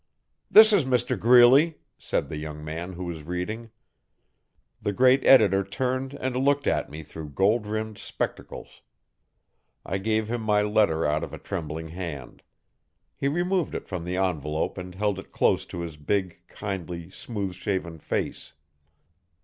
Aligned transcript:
'This 0.49 0.73
is 0.73 0.83
Mr 0.83 1.15
Greeley,' 1.15 1.77
said 1.95 2.27
the 2.27 2.37
young 2.37 2.65
man 2.65 2.93
who 2.93 3.03
was 3.03 3.21
reading. 3.21 3.69
The 4.81 4.93
great 4.93 5.23
editor 5.23 5.63
turned 5.63 6.15
and 6.15 6.35
looked 6.35 6.65
at 6.65 6.89
me 6.89 7.03
through 7.03 7.29
gold 7.37 7.67
rimmed 7.67 7.99
spectacles. 7.99 8.81
I 9.85 9.99
gave 9.99 10.27
him 10.27 10.41
my 10.41 10.63
letter 10.63 11.05
out 11.05 11.23
of 11.23 11.33
a 11.33 11.37
trembling 11.37 11.89
hand. 11.89 12.41
He 13.15 13.27
removed 13.27 13.75
it 13.75 13.87
from 13.87 14.03
the 14.03 14.17
envelope 14.17 14.75
and 14.79 14.95
held 14.95 15.19
it 15.19 15.31
close 15.31 15.67
to 15.67 15.81
his 15.81 15.97
big, 15.97 16.39
kindly, 16.47 17.11
smooth 17.11 17.53
shaven 17.53 17.99
face. 17.99 18.53